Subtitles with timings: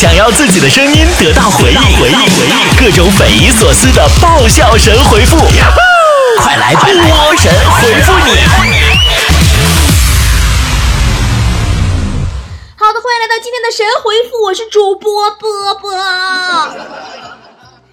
[0.00, 5.36] 想要自己的声音得到回应，回应，回应，各种匪夷所思的爆笑神回复，
[6.38, 8.30] 快来吧波神回复你！
[12.76, 15.92] 好的，欢迎来到今天的神回复，我是主播波波。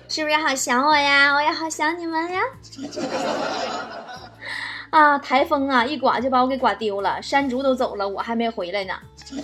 [0.08, 1.34] 是不是好想我呀？
[1.34, 2.40] 我也好想你们呀！
[4.90, 8.94] 啊，台风啊，一刮就把我给刮丢了，山竹都走了，我还没回来呢。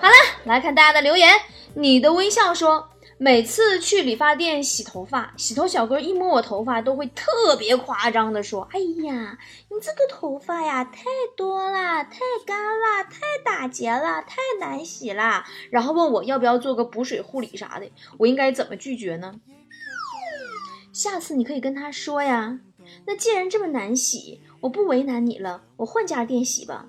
[0.00, 0.14] 好了，
[0.44, 1.32] 来看大家的留言。
[1.74, 11.02] 你的微笑说，每次去理发店洗头发，洗头小哥一摸我头发，都会特别夸张的说：“哎呀，你这个头发呀，太
[11.36, 19.34] 多了，太干了，太打结了，太难洗了。”然后问我要不要做个补水护理啥的，我应该怎么拒绝呢？
[20.92, 22.58] 下次你可以跟他说呀。
[23.06, 26.86] 那既然这么难洗，我不为难你了，我换家店洗吧。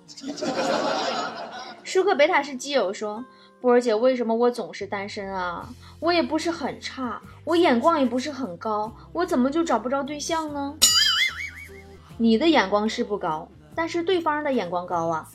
[1.84, 3.24] 舒克贝塔是基友说。
[3.60, 5.70] 波儿姐，为什么我总是单身啊？
[6.00, 10.76] 我也不是很差，我眼光也不是很高，我怎么就找不着对象呢？
[12.18, 15.30] 你的眼光是不高，但是对方的眼光高啊。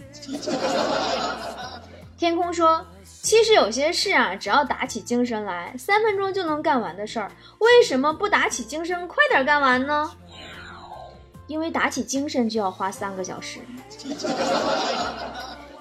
[2.18, 2.84] 天空说，
[3.22, 10.10] 其实有些事啊，只要打起精神来，三分钟就能干完的事儿，为什么不打起精神快点干完呢？
[11.46, 13.60] 因为打起精神就要花三个小时。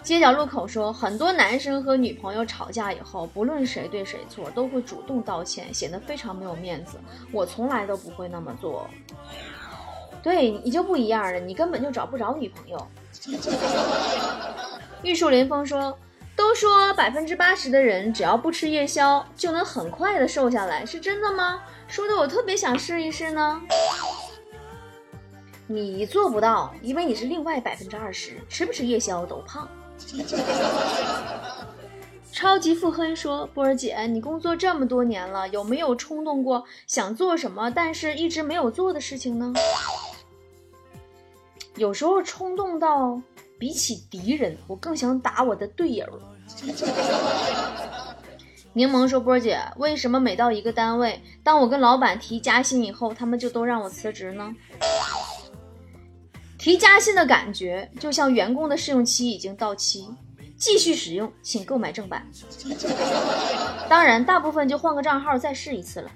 [0.04, 7.00] 街角路口说，很多男生和女朋友吵架以后，不论谁对谁错，都会主动道歉，显得非常没有面子。
[7.32, 8.88] 我从来都不会那么做。
[10.22, 12.88] 对你就不一样了，你根本就找不着女朋友。
[15.02, 15.98] 玉树临风说，
[16.36, 21.62] 都说百分之八十的人只要不吃夜宵就能很快的瘦下来，是真的吗？
[21.88, 23.60] 说的我特别想试一试呢。
[25.68, 29.68] 你做不到，因为你是另外百分之二十，吃不吃夜宵都胖。
[32.32, 39.54] 超级腹黑说：“波儿姐，你工作这么多年了，有没有冲动过想做什么，但是一直没有做的事情呢？
[41.78, 43.22] 有时候冲动到
[43.58, 46.06] 比起敌人，我更想打我的队友。”
[48.74, 54.54] 柠檬说：“波儿姐，为什么每到一个单位，当我跟老板提加薪以后，他们就都让我辞职呢？”
[56.66, 60.10] 提加薪的感觉就像员工的试用期已经到期，
[60.58, 62.28] 继续使用，请购买正版。
[63.88, 66.10] 当然，大部分就换个账号再试一次了。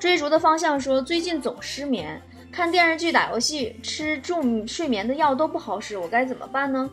[0.00, 6.90] 追逐的方向说，最近总失眠，看电视剧、打游戏、吃助睡眠的药都不好使，我该怎么办呢？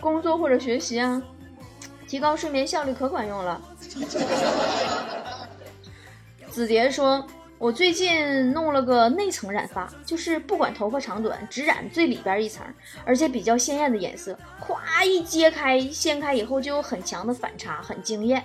[0.00, 1.22] 工作或者学习啊，
[2.08, 3.62] 提高睡眠效率可管用了。
[6.50, 7.24] 子蝶说。
[7.62, 12.66] 我最近弄了个内层染发，就是不管头发长短，只染最里边一层，
[13.04, 14.36] 而且比较鲜艳的颜色。
[14.60, 18.42] 咵一揭开、掀开以后，就有很强的反差，很惊艳。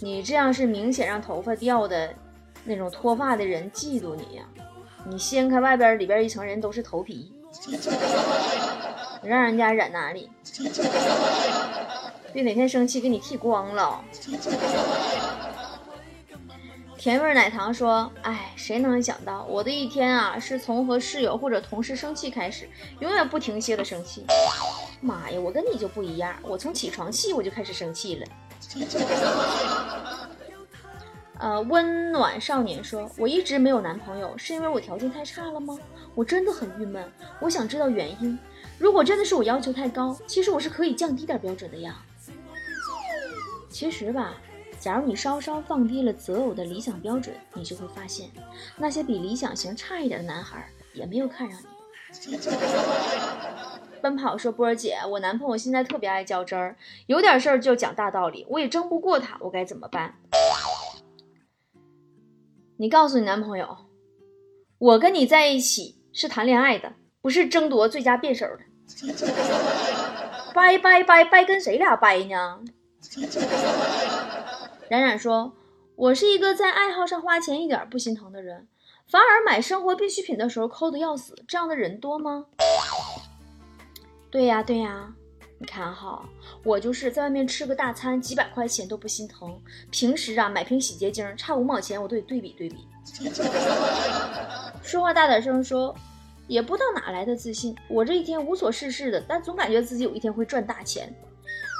[0.00, 2.14] 你这样是明显让头发掉的
[2.64, 4.44] 那种脱发的人嫉妒你呀！
[5.06, 7.32] 你掀开外边里边一层，人都是头皮，
[9.22, 10.28] 你让人家染哪里？
[12.30, 14.04] 别哪天生气给你剃光了。
[16.98, 24.26] 甜味奶糖说：“哎，谁能想到我的一天啊，是从和室友或者同事生气开始，永远不停歇的生气。
[25.00, 28.26] 妈呀，我跟你就不一样，我从起床气我就开始生气了。
[31.38, 35.78] ”呃，温暖少年说：“我一直没有男朋友，是因为我条件太差了吗？
[36.16, 37.08] 我真的很郁闷，
[37.38, 38.36] 我想知道原因。
[38.76, 42.02] 如果真的是我要求太高，其实我是可以降低点标准的呀。
[43.70, 44.34] 其实吧。”
[44.80, 48.30] 假如你稍稍放低了择偶的理想标准，你就会发现，
[48.76, 51.66] 那些比理想型差一点的男孩也没有看上你。
[54.00, 60.14] 奔跑说：“波儿姐，我男朋友现在特别爱较真儿，有点事儿就讲大道理，我也争不过他，我该怎么办？”
[62.78, 63.76] 你告诉你男朋友，
[64.78, 68.60] 我跟你在一起是谈恋爱的，不是争夺最佳辩手的。
[70.54, 72.60] 掰掰掰掰，跟谁俩掰呢？
[74.88, 75.52] 冉冉说
[75.96, 78.66] ：“我是一个在爱好上花钱一点不心疼的人，
[79.06, 81.36] 反而买生活必需品的时候抠的要死。
[81.46, 82.46] 这样的人多吗？”
[84.30, 85.12] 对呀对呀，
[85.58, 86.26] 你看哈，
[86.64, 92.88] 我就是在外面吃个大餐几百块钱都不心疼，平时啊买瓶洗洁精差五毛钱我都得对比对比。
[94.82, 95.94] 说话大点声说，
[96.46, 101.14] 也不知道哪来的自信，我这一天无所事事的，但总感觉自己有一天会赚大钱，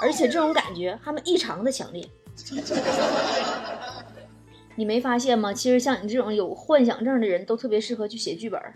[0.02, 2.06] 而且这种感觉还们异常的强烈。
[4.76, 5.52] 你没发现吗？
[5.52, 8.60] 其实像你这种有幻想症的人都特别适合去写剧本。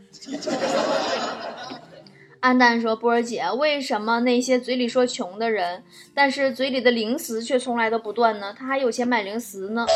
[2.40, 8.52] 安蛋说：“波儿姐，为什么那些嘴里说穷的人，但是嘴里的零食却从来都不断呢？
[8.58, 9.86] 他还有钱买零食呢。”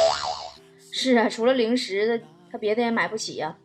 [0.93, 2.23] 是啊，除了零食，
[2.53, 3.57] 他别的也买不起呀。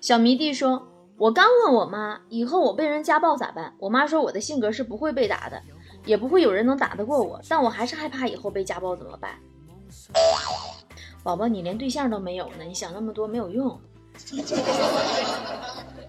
[0.00, 3.72] 小迷弟说：“我刚问我妈，以后我被人家暴咋办？
[3.78, 5.62] 我妈说我的性格是不会被打的，
[6.08, 9.38] 也不会有人能打得过我，但我还是害怕以后被家暴怎么办？”
[11.22, 13.78] 宝宝，你连对象都没有呢，你想那么多没有用。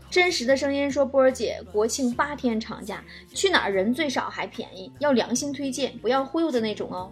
[0.10, 3.04] 真实的声音说：“波儿姐，国庆八天长假，
[3.34, 4.92] 去哪儿人最少还便宜？
[5.00, 7.12] 要良心推荐，不要忽悠的那种哦。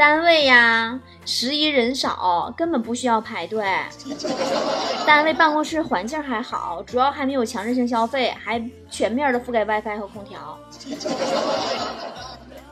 [0.00, 3.62] 单位呀，十一人少，根本不需要排队。
[5.06, 8.58] 单位办公室环境还好，主要还没有强制性消费，还
[8.90, 10.58] 全面的覆盖 WiFi 和空调。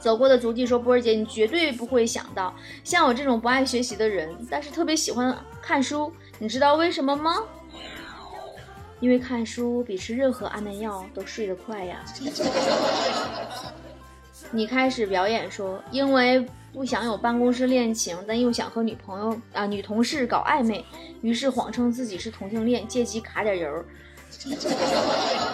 [0.01, 2.51] 走过的足迹说：波儿姐，你绝对不会想到，
[2.83, 7.35] 像我这种不爱学习的人，但是特别喜欢看书，你知道为什么吗？”
[9.01, 11.99] 因为看书比吃任何安眠药都睡得快呀！
[14.50, 20.85] 你开始表演说，因为不想有办公室恋情，但又想和女朋友啊女同事搞暧昧，
[21.23, 23.85] 于是谎称自己是同性恋，借机卡点油。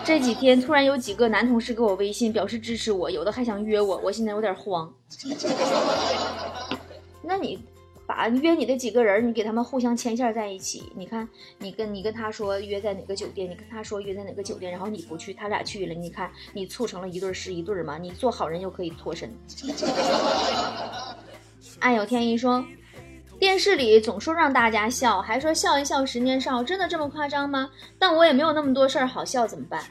[0.04, 4.92] 这几天突然有几个男同事给我微信表示支持我，有的还想约我，我现在有点慌。
[7.22, 7.58] 那你？
[8.06, 10.92] 把约你的几个人，你给他们互相牵线在一起。
[10.94, 11.28] 你看，
[11.58, 15.94] 你跟你跟他说约在哪个酒店，你跟他说约在哪个酒店，然后你不去，他俩去了。
[15.94, 17.96] 你看，你促成了一对是一对吗？
[17.96, 19.34] 你做好人就可以脱身。
[21.80, 22.64] 爱有天意说，
[23.38, 27.70] 电视里总说让大家笑，还说笑一笑十年少，真的这么夸张吗？
[27.98, 29.82] 但我也没有那么多事儿好笑，怎么办？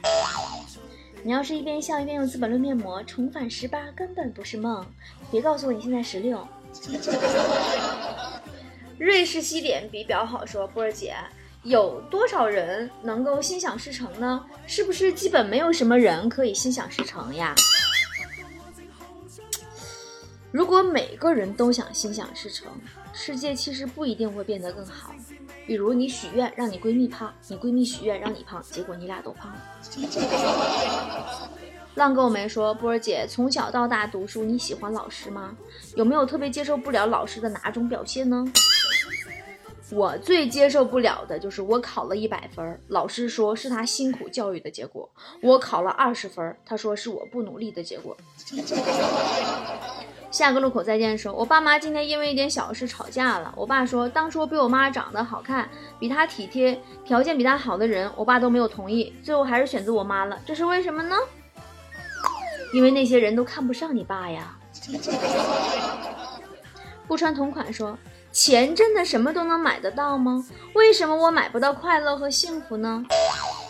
[1.22, 4.84] 你要是一边笑一边用资本论面膜，重返十八根本不是梦。
[5.30, 6.46] 别告诉我你现在十六。
[8.98, 11.14] 瑞士西点比表好说，波儿姐，
[11.62, 14.44] 有多少人能够心想事成呢？
[14.66, 17.54] 是不是基本没有什么人可以心想事成呀？
[20.52, 22.70] 如果每个人都想心想事成，
[23.12, 25.12] 世界其实不一定会变得更好。
[25.66, 29.58] 比如你许愿让你闺蜜胖，你闺蜜许愿让你胖，结果你俩都胖了。
[31.94, 35.56] 浪够没说，波儿姐从小到大读书，你喜欢老师吗？
[35.94, 38.44] 有没有特别接受不了老师的哪种表现呢？
[39.92, 45.08] 我最接受不了的就是我考了一百分，老师说是他辛苦教育的结果；
[45.40, 48.16] 我考了二十分，他说是我不努力的结果。
[50.32, 53.54] 下个路口再见的时候，我爸妈今天因为一点小事吵架了。
[53.56, 55.68] 我爸说，当初比我妈长得好看、
[56.00, 60.36] 比他体贴、条件比他好的人，我爸都没有同意，最后还是选择我妈了。
[60.44, 61.14] 这是为什么呢？
[62.74, 64.58] 因为那些人都看不上你爸呀。
[67.06, 67.96] 不穿同款说，
[68.32, 70.44] 钱真的什么都能买得到吗？
[70.72, 73.06] 为什么我买不到快乐和幸福呢？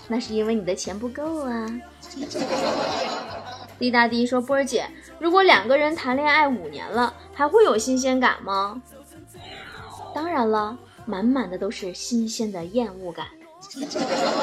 [0.09, 1.67] 那是因为你的钱不够啊。
[3.79, 8.81] 滴答滴说，波儿姐，如果两个人谈恋爱五年了，还会有新鲜感吗？
[10.15, 13.27] 当然了，满满的都是新鲜的厌恶感。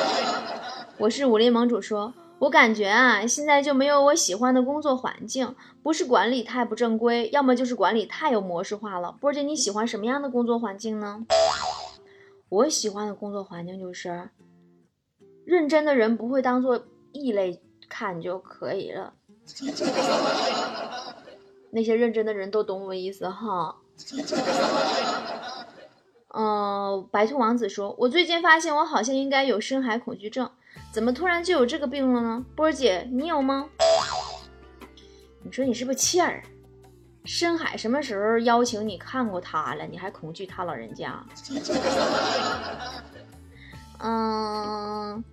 [1.00, 2.14] 我是武林盟主说。
[2.42, 9.12] 我感觉啊，现在就没有我喜欢的工作环境，不是管理太不正规，要么就是管理太有模式化了。
[9.22, 11.24] 波姐，你喜欢什么样的工作环境呢？
[12.50, 14.32] 我喜欢的工作环境就是，
[15.46, 19.14] 认真的人不会当做异类看就可以了。
[21.70, 23.76] 那些认真的人都懂我意思哈。
[26.34, 30.50] 嗯，白兔王子说，我最近发现我好像应该有深海恐惧症。
[30.92, 32.46] 怎么突然就有这个病了呢？
[32.56, 33.68] 波儿姐，你有吗？
[35.44, 36.44] 你说你是不是欠儿？
[37.26, 39.86] 深海什么时候邀请你看过他了？
[39.86, 41.24] 你还恐惧他老人家？
[44.00, 45.24] 嗯。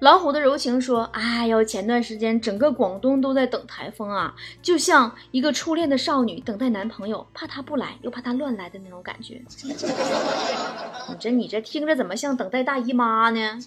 [0.00, 9.42] 老虎的柔情说：“哎呦，前段时间整个广东都在等台风啊，就像一个初恋的少女等待男朋友，怕他不来，又怕他乱来的那种感觉。
[9.64, 13.58] 你这你这听着怎么像等待大姨妈呢？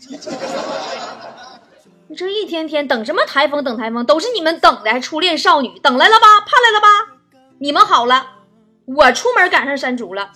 [2.08, 3.62] 你这一天天等什么台风？
[3.62, 6.40] 等台风都是你们等的，还初恋少女等来了吧？
[6.40, 6.88] 盼来了吧？
[7.60, 8.26] 你们好了，
[8.86, 10.32] 我出门赶上山竹了，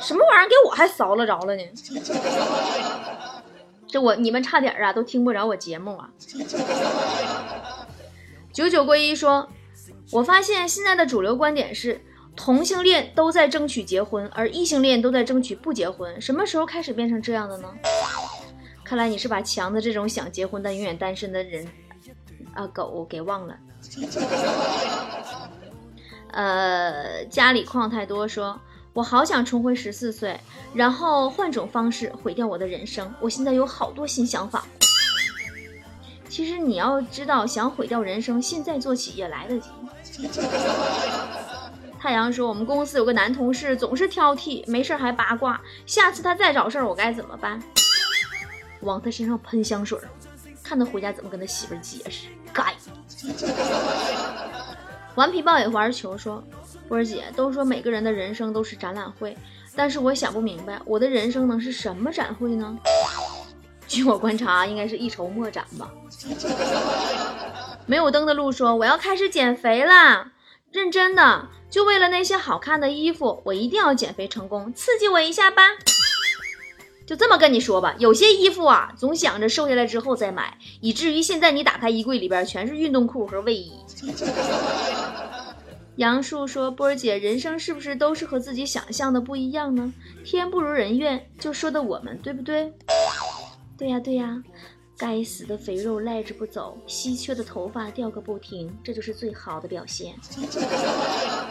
[0.00, 1.62] 什么玩意儿给我还扫了着了呢？”
[3.88, 6.10] 这我你们差点啊，都听不着我节目啊！
[8.52, 9.48] 九九归一说，
[10.12, 12.02] 我发现现在的主流观点是，
[12.36, 16.20] 同性恋都在争取结婚，而异性恋都在争取不结婚。
[16.20, 17.68] 什么时候开始变成这样的呢？
[18.84, 21.66] 看来你是把强的这种想结婚但永远单身的人
[22.54, 23.56] 啊狗给忘了。
[26.32, 28.60] 呃，家里矿太多说。
[28.98, 30.36] 我好想重回十四岁，
[30.74, 33.08] 然后换种方式毁掉我的人生。
[33.20, 34.66] 我现在有好多新想法。
[36.28, 39.68] 其实你要知道，想毁掉人生，现在做起也来得及。
[42.00, 45.60] 太阳说：“我们公司有个男同事总是挑剔，没事还八卦。
[45.86, 47.62] 下次他再找事儿，我该怎么办？
[48.80, 49.96] 往他身上喷香水，
[50.60, 52.26] 看他回家怎么跟他媳妇解释。
[52.52, 52.74] 该。
[55.14, 56.42] ”顽皮豹也玩球说
[56.88, 59.36] ：“波儿姐，都说每个人的人生都是展览会，
[59.76, 62.78] 但是我想不明白，我的人生能是什么展会呢？
[63.86, 65.90] 据我观察，应该是一筹莫展吧。”
[67.86, 70.32] 没有灯的路说：“我要开始减肥啦，
[70.72, 75.62] 认真的。”就为了那些好看的衣服，我一定要减肥成功，刺激我一下吧。
[77.06, 83.72] 就这么跟你说吧，有些衣服啊，总想着瘦下来之后再买，以至于现在你打开衣柜里边全是运动裤和卫衣。
[85.98, 89.92] 杨树说：“波儿姐，人生是不是都是和自己想象的不一样呢？
[90.24, 92.72] 天不如人愿，就说的我们对不对？
[93.76, 94.40] 对呀对呀，
[94.96, 100.14] 该死的肥肉赖着不走，稀缺的头发掉个不停，这就是最好的表现。”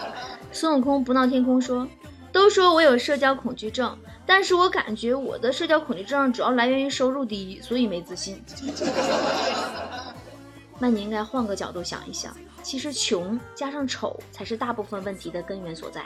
[0.53, 1.85] 孙悟空不闹天空说
[2.31, 8.41] ：“都说我有社交恐惧症，但是我感觉我的社交恐惧症主要来源于收入低，所以没自信。
[10.79, 12.33] 那你应该换个角度想一想，
[12.63, 16.05] 其实穷加上丑才是大部分问题的根源所在。”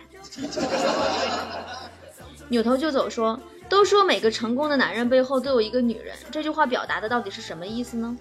[2.49, 3.39] 扭头就走说
[3.69, 8.17] ：“都说每个成功的男人背后都有一个女人，这句话表达的到底是什么意思呢？”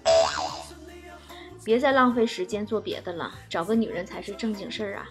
[1.63, 5.05] 别再浪费时间做别的了，找个女人才是正经事儿啊！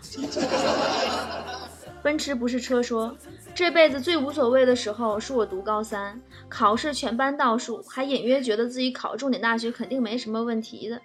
[2.03, 3.17] 奔驰不是车说，
[3.55, 11.00] 这辈子最无所谓的时候是我读高三，考试全班倒数，还隐约觉得自己考重点大学肯定没什么问题的。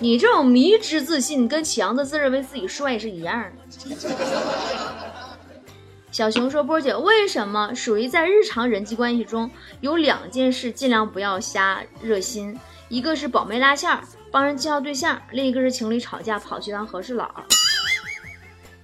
[0.00, 3.50] 你这种迷之自信，跟强子自认为自己帅是一样的。
[6.10, 9.50] 小熊说：“波姐，为什么属于在日常人际关系中
[9.80, 17.30] 有两件事尽量不要瞎热心？”一个是保媒拉线儿，帮人介绍对象；另一个是情侣吵架跑去当和事佬。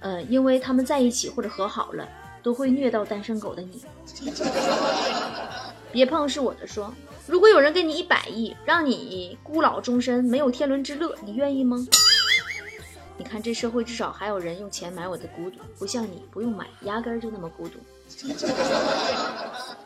[0.01, 2.07] 呃，因为他们在一起或者和好了，
[2.43, 3.81] 都会虐到单身狗的你。
[5.91, 6.93] 别碰是我的说，
[7.27, 11.77] 如果有人给你一百亿，让你孤老终身，没有天伦之乐，你愿意吗？
[13.17, 17.79] 你看这社会至少还有人用钱买我的孤独，不像你不用买，压根儿就那么孤独。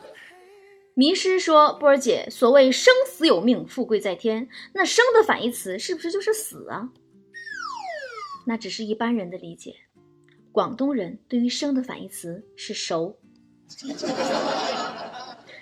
[0.94, 6.90] 迷失说：“波儿姐，所谓生死有命，富贵在天，那生的反义词是不是就是死啊？
[8.44, 9.76] 那只是一般人的理解，
[10.52, 13.18] 广东人对于生的反义词是熟。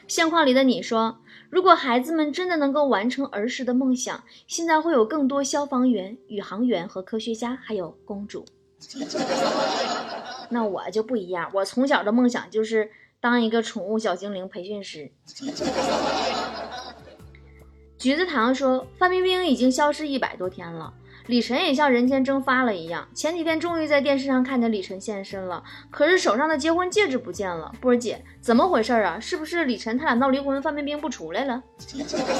[0.09, 1.21] 相框里的你说，
[1.51, 8.45] 如果孩子们真的能够完成儿时的梦想，现在会有更多消防员、宇航员和科学家，还有公主。
[10.51, 12.91] 那我就不一样，我从小的梦想就是。”
[13.21, 15.11] 当一个宠物小精灵培训师。
[17.99, 20.95] 橘子糖说：“范冰冰已经消失一百多天了，
[21.29, 23.07] 李晨也像人间蒸发了一样。
[23.15, 27.71] 前几天终于在电视上看见李晨现身了，可是手上的结婚戒指不见了。
[27.83, 29.21] 波儿姐，怎么回事啊？
[29.21, 31.63] 是不是李晨他俩闹离婚，范冰冰不出来了？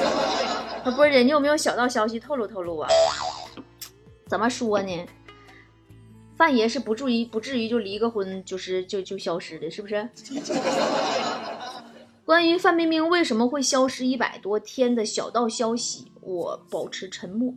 [0.95, 2.89] 波儿姐，你有没有小道消息透露透露啊？
[4.27, 5.05] 怎么说呢？”
[6.35, 10.09] 范爷是不至于不至于就离个婚，就是就就消失的，是不是？
[12.25, 17.53] 关于范冰冰为什么会消失一百多天的小道消息，我保持沉默。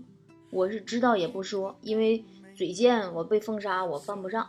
[0.52, 4.49] 我是知道也不说，因为嘴贱，我被封杀，我犯不上。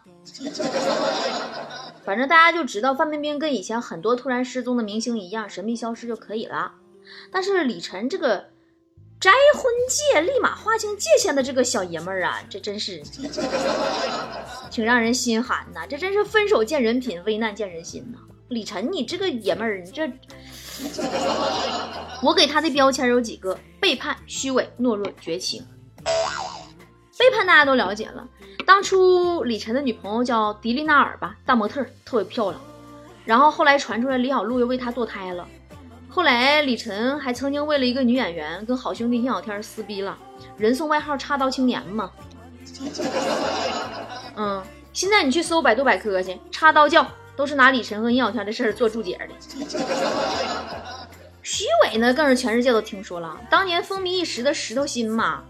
[2.04, 6.74] 反正大家就知道范冰冰跟以前很多突然失踪的明星一样，神秘消失就可以了。
[7.32, 8.52] 但是李晨这个。
[9.20, 13.02] 摘婚戒，立马划清界限的这个小爷们儿啊，这真是
[14.70, 15.88] 挺让人心寒呐！
[15.90, 18.20] 这真是分手见人品，危难见人心呐！
[18.50, 20.12] 李晨，你这个爷们儿，你这，
[22.22, 25.66] 我给他的标签有几个：背叛、虚伪、懦弱、绝情。
[27.18, 28.28] 背叛大家都了解了，
[28.66, 32.60] 当初李晨的女朋友叫迪丽娜尔吧，大模特，特别漂亮。
[33.24, 35.48] 然后后来传出来李小璐又为他堕胎了。
[36.10, 40.18] 后来，李晨还曾经为了一个女演员跟好兄弟尹小天撕逼了，
[40.58, 42.12] 人送外号“插刀青年”嘛。
[44.36, 47.06] 嗯，现在你去搜百度百科去，插刀教
[47.36, 49.30] 都是拿李晨和尹小天的事儿做注解的。
[51.42, 55.44] 徐伟呢，更是全世界都听说了，当年风靡一时的石头心嘛，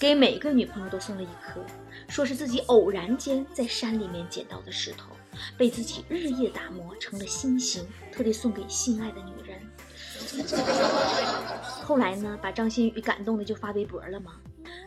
[0.00, 1.62] 给每个女朋友都送了一颗，
[2.08, 5.14] 说是自己偶然间在山里面捡到的石头，
[5.58, 9.60] 被自己日夜打磨成了心形，特地送给心爱的女人。
[11.82, 14.36] 后来呢，把张馨予感动的就发微博了嘛，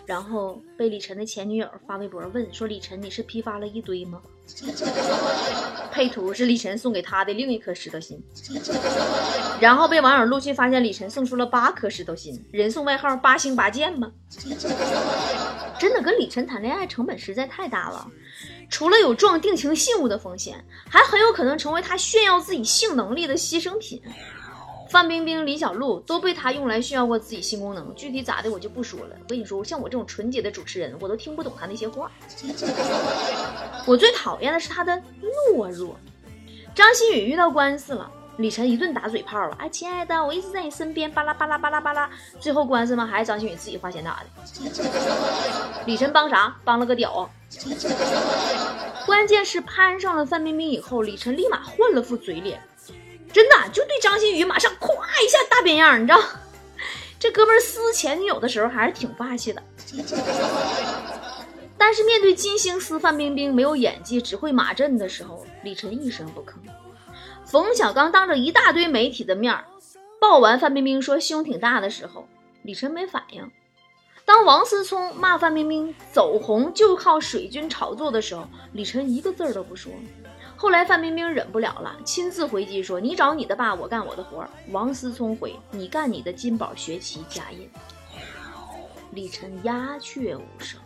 [0.08, 4.20] 然后被李晨的前女友发微博问说：“李晨，你是批发了一堆吗？
[5.92, 8.22] 配图是李晨送给他的另一颗石头心，
[9.60, 14.12] 然后被网友陆续发现李晨送出了八颗石头心，人送外号“八星八箭”吗？
[15.80, 18.08] 真的跟李晨谈恋爱成本实在太大了，
[18.70, 24.02] 除了有撞定情信物的风险，还很有可能成为他炫耀自己性能力的牺牲品。
[24.90, 29.16] 范冰冰、李小璐都被他用来炫耀过自己性功能，具体咋的我就不说了。
[29.20, 32.12] 我跟你说，像我这种纯洁的主持人，我都听不懂他那些话。
[33.88, 34.94] 我最讨厌的是他的
[35.56, 35.96] 懦弱。
[36.75, 39.56] 张馨予遇到官司了，李晨一顿打嘴炮了。
[39.60, 42.10] 哎，亲爱的，我一直在你身边，巴拉巴拉巴拉巴拉。
[42.40, 44.25] 最后官司嘛，还是张馨予自己花钱打的。
[45.86, 46.56] 李晨帮啥？
[46.63, 47.30] 帮了个屌啊！
[49.06, 52.62] 关键是攀上了范冰冰以后，李晨立马换了副嘴脸。
[53.34, 54.94] 真的就对张馨予马上咵
[55.25, 56.22] 一下大变样，你知道？
[57.20, 59.63] 这哥们撕前女友的时候还是挺霸气的，
[61.78, 66.54] 但是面对金星撕范冰冰没有演技只会马震的时候，李晨一声不吭。
[67.46, 69.58] 冯小刚当着一大堆媒体的面
[70.20, 72.28] 爆完范冰冰说胸挺大的时候，
[72.62, 73.50] 李晨没反应。
[74.25, 79.92] 当王思聪骂范冰冰走红就靠水军炒作的时候，李晨一个字儿都不说。
[80.63, 87.70] 后来范冰冰忍不了了，亲自回击说：“你找你的爸，我干我的活。”王思聪回：“你干你的金宝学旗家印。”
[89.12, 90.79] 李晨鸦雀无声。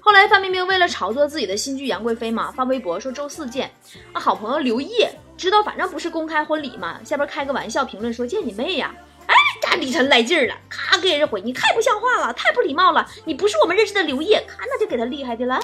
[0.00, 3.68] 后来范冰冰为了炒作自己的新剧《杨贵妃》嘛，发微博说周四见。
[4.12, 8.94] 啊，好朋友刘烨知道反正不是公开婚礼嘛，下边开个玩笑评论说：“见你妹呀！”
[9.26, 15.60] 哎，这李晨来劲了，咔给人回：“你太不像话了，太不礼貌了，你不是我们认识的刘烨。”咔，那就给他厉害的了。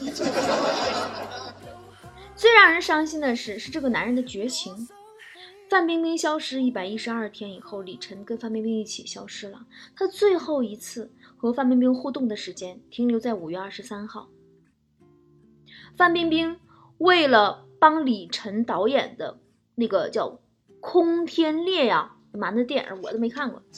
[2.60, 4.86] 让人伤心的是，是这个男人的绝情。
[5.70, 9.64] 范冰冰消失一百一十二天以后，李晨跟范冰冰一起消失了。
[9.96, 14.28] 他最后一次和范冰冰互动的时间停留在五月二十三号。
[15.96, 16.58] 范冰冰
[16.98, 19.38] 为了帮李晨导演的
[19.74, 20.28] 那个叫
[20.80, 23.62] 《空天猎》呀，妈那电影我都没看过。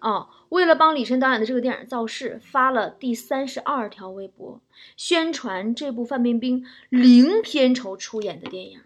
[0.00, 4.60] 哦，为了帮李晨导演的这个电影造势，发了第三十二条微博，
[4.96, 8.80] 宣传这部范冰冰零片酬出演的电影。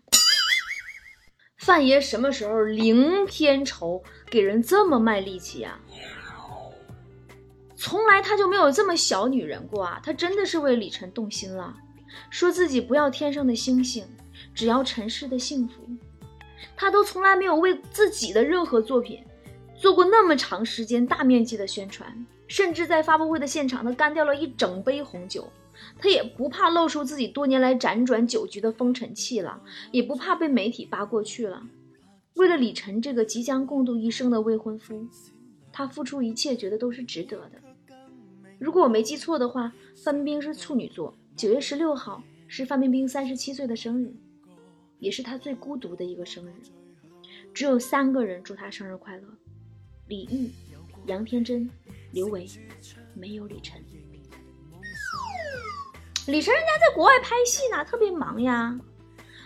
[1.58, 5.78] 范爷什么时候零片酬给人这么卖力气呀？
[7.76, 10.00] 从来他就没有这么小女人过啊！
[10.02, 11.76] 他真的是为李晨动心了，
[12.30, 14.06] 说自己不要天上的星星，
[14.54, 15.86] 只要尘世的幸福。
[16.74, 19.22] 他都从来没有为自己的任何作品。
[19.78, 25.48] 做过那么长时间大面积的宣传，甚至在发布会的现场，他干掉了一整杯红酒。
[25.96, 29.62] 他也不怕露出自己多年来辗转酒局的风尘气了，
[29.92, 31.62] 也不怕被媒体扒过去了。
[32.34, 35.06] 为了李晨这个即将共度一生的未婚夫，
[35.72, 37.96] 他付出一切，觉得都是值得的。
[38.58, 44.12] 如果我没记错的话，范冰冰是处女座，九月十六号是范冰冰三十七岁的生日，
[44.98, 46.52] 也是她最孤独的一个生日，
[47.54, 49.22] 只有三个人祝她生日快乐。
[50.08, 50.50] 李玉、
[51.06, 51.68] 杨天真、
[52.12, 52.48] 刘维，
[53.12, 53.78] 没有李晨。
[56.26, 58.74] 李晨人家在国外拍戏呢，特别忙呀，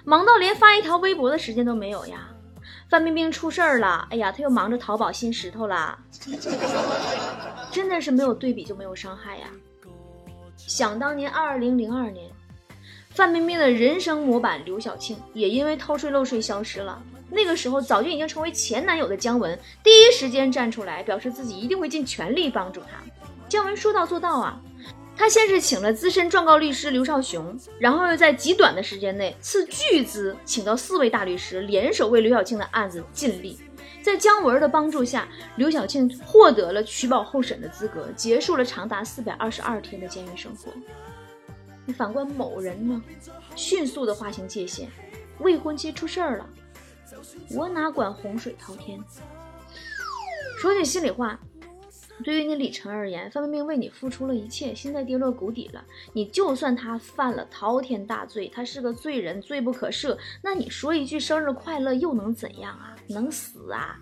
[0.05, 2.29] 忙到连发一条微博的时间都没有呀。
[2.89, 5.99] 范冰冰出事儿了，哎呀，他又忙着淘宝新石头啦。
[7.73, 9.49] 真的是没有对比就没有伤害呀。
[10.57, 12.31] 想当年，二零零二年，
[13.11, 17.03] 范冰冰的人生模板刘晓庆也因为偷税漏税消失了。
[17.35, 23.03] 那个时候早就已经成为前男友的姜文，第一时间站出来，表示自己一定会尽全力帮助他。
[23.49, 24.61] 姜文说到做到啊，
[25.17, 33.59] 他先是请了资深状告律师刘少雄，然后又在极短的时间内斥巨资请到四位大律师联手为刘晓庆的案子尽力。
[34.03, 40.71] 在姜文的帮助下，刘晓庆获得了取保候审的资格，结束了长达四百二十二天的监狱生活。
[41.87, 43.03] 你反观某人呢，
[43.57, 44.89] 迅速的划清界限，
[45.39, 46.47] 未婚妻出事儿了。
[47.55, 48.99] 我哪管洪水滔天？
[50.61, 51.39] 说句心里话，
[52.23, 55.85] 对于你李晨而言，范冰冰为你付出了一切，现在跌落谷底了。
[56.13, 62.95] 你就算他犯了滔天大罪，他是个罪人，罪不可赦，那你说一句生日快乐又能怎样啊？
[63.09, 63.99] 能死啊？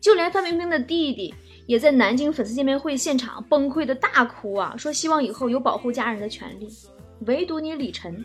[0.00, 1.32] 就连范冰冰的弟弟
[1.66, 6.68] 也在南京粉丝见面会现场崩溃的大哭啊，说希望以后有保护家人的权利。
[7.26, 8.22] 唯独你李晨，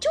[0.00, 0.08] 就。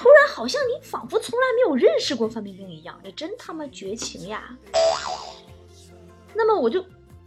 [0.00, 4.56] 突然，好像你仿佛从来没有认识过范冰冰一样，你真他妈绝情呀！
[6.32, 6.82] 那么我就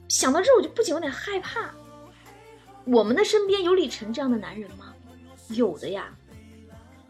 [0.09, 1.69] 想到这儿，我就不仅有点害怕。
[2.85, 4.91] 我们的身边有李晨这样的男人吗？
[5.49, 6.17] 有的呀，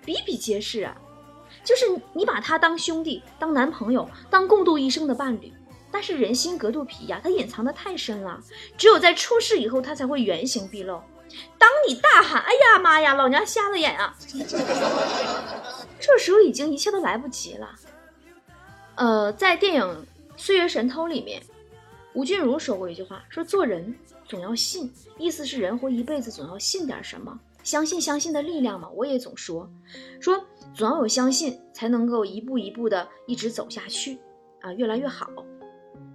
[0.03, 0.97] 比比皆是啊。
[1.63, 5.53] 就是你把他当兄弟、当男朋友、当共度一生的伴侣，
[5.89, 8.37] 但是人心隔肚皮呀，他隐藏的太深了，
[8.77, 11.01] 只有在出事以后，他才会原形毕露。
[11.57, 14.15] 当你大喊“哎呀妈呀，老娘瞎了眼啊”，
[15.99, 17.69] 这时候已经一切都来不及了。
[18.95, 19.83] 呃，在电影
[20.37, 21.41] 《岁月神偷》里面，
[22.13, 28.89] 吴君如说过一句话，说做人总要信，意思是人活一辈子总要信点什么，相信相信的力量嘛。
[28.89, 29.69] 我也总说，
[30.19, 34.19] 说总要有相信，才能够一步一步的一直走下去
[34.61, 35.27] 啊，越来越好。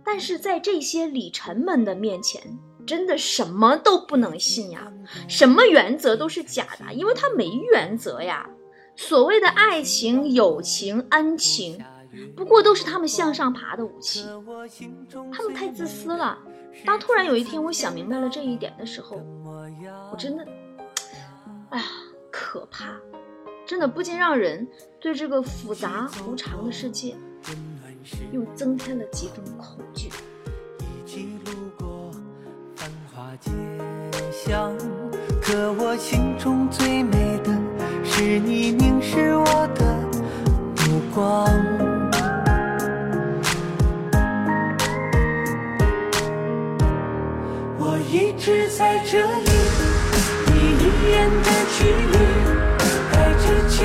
[0.05, 2.41] 但是在这些李晨们的面前，
[2.88, 4.90] 真的什么都不能信呀，
[5.29, 8.48] 什么原则都是假的，因为他没原则呀。
[8.96, 11.79] 所谓的爱情、友情、恩情，
[12.35, 14.24] 不过都是他们向上爬的武器。
[15.31, 16.38] 他们太自私了。
[16.87, 19.20] 当突然有一天我想明白了这一点的时候，
[20.11, 20.46] 我真的，
[21.68, 21.85] 哎呀，
[22.33, 22.96] 可怕，
[23.66, 24.66] 真的不禁让人
[24.98, 27.14] 对这个复杂无常的世界。
[28.33, 30.09] 又增添了几种恐惧。
[33.29, 34.73] 一起路过繁华街巷，
[35.43, 37.53] 可我心中最美的
[38.05, 39.85] 是你凝视我的
[40.87, 41.47] 目光。
[47.79, 49.51] 我一直在这里，
[50.47, 52.17] 你一眼的距离，
[53.12, 53.77] 带着千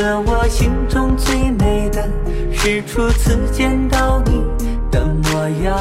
[0.00, 2.08] 可我心中最美的
[2.52, 4.44] 是初次见到你
[4.92, 5.76] 的模样，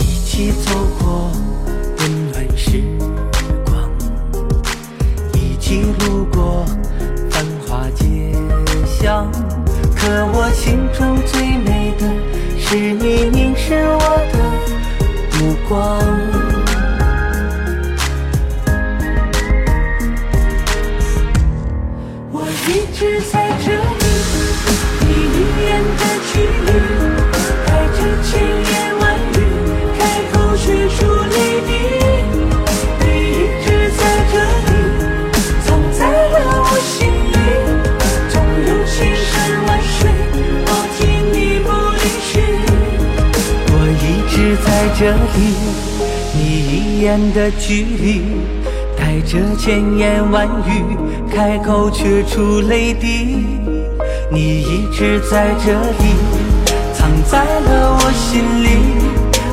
[0.00, 1.30] 一起走过
[1.98, 2.82] 温暖时
[3.66, 3.90] 光，
[5.34, 6.64] 一起路过
[7.28, 8.32] 繁华街
[8.86, 9.30] 巷。
[9.94, 12.08] 可我心中最美的
[12.58, 14.00] 是你凝视我
[14.32, 14.38] 的
[15.38, 16.21] 目光。
[23.02, 24.06] 是在这里，
[25.00, 25.36] 你一
[25.66, 26.70] 眼的距离，
[27.66, 29.02] 带着千言万
[29.34, 29.36] 语，
[29.98, 31.36] 开口却出泪
[31.66, 31.68] 滴。
[33.00, 33.34] 你一
[33.64, 33.66] 直
[33.98, 34.70] 在这里，
[35.64, 36.94] 藏在了我心
[37.32, 37.34] 里，
[38.30, 38.34] 纵
[38.68, 38.94] 有千
[39.26, 39.34] 山
[39.66, 39.98] 万水，
[40.64, 41.66] 抱紧你不
[41.98, 42.30] 离去。
[43.66, 44.34] 我一直
[44.64, 45.00] 在这
[45.34, 45.36] 里，
[46.36, 48.06] 你一眼的距离。
[48.94, 50.70] 带着千言万语，
[51.34, 53.46] 开口却出泪滴。
[54.30, 56.14] 你一直在这里，
[56.94, 58.68] 藏在了我心里，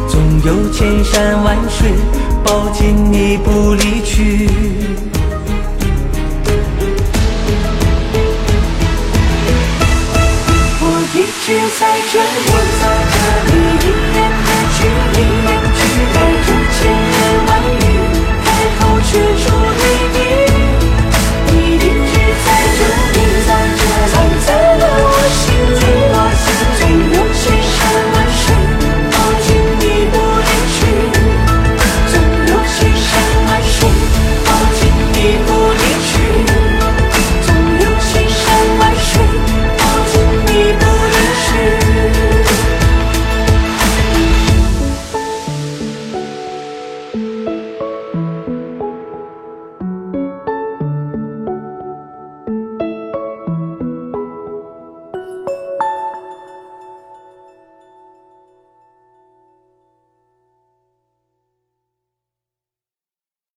[0.07, 1.89] 总有千山万水
[2.43, 4.49] 抱紧你不离去。
[10.81, 11.47] 我一直
[11.79, 13.15] 在这里，我在这
[13.47, 14.77] 里，一眼的距
[15.15, 15.17] 离，
[15.77, 17.88] 距离千言万语。